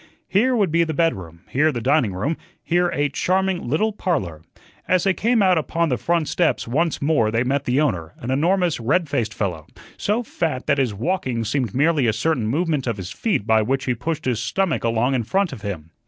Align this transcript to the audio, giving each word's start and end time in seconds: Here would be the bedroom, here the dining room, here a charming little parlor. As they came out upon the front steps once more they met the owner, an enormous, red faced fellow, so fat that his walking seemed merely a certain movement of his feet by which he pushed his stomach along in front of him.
Here 0.27 0.55
would 0.55 0.71
be 0.71 0.83
the 0.83 0.95
bedroom, 0.95 1.41
here 1.47 1.71
the 1.71 1.79
dining 1.79 2.11
room, 2.13 2.35
here 2.63 2.87
a 2.89 3.07
charming 3.07 3.69
little 3.69 3.93
parlor. 3.93 4.41
As 4.87 5.03
they 5.03 5.13
came 5.13 5.43
out 5.43 5.59
upon 5.59 5.89
the 5.89 5.97
front 5.97 6.27
steps 6.27 6.67
once 6.67 7.03
more 7.03 7.29
they 7.29 7.43
met 7.43 7.65
the 7.65 7.79
owner, 7.79 8.13
an 8.17 8.31
enormous, 8.31 8.79
red 8.79 9.07
faced 9.07 9.31
fellow, 9.31 9.67
so 9.97 10.23
fat 10.23 10.65
that 10.65 10.79
his 10.79 10.91
walking 10.91 11.45
seemed 11.45 11.75
merely 11.75 12.07
a 12.07 12.13
certain 12.13 12.47
movement 12.47 12.87
of 12.87 12.97
his 12.97 13.11
feet 13.11 13.45
by 13.45 13.61
which 13.61 13.85
he 13.85 13.93
pushed 13.93 14.25
his 14.25 14.39
stomach 14.41 14.83
along 14.83 15.13
in 15.13 15.21
front 15.23 15.53
of 15.53 15.61
him. 15.61 15.91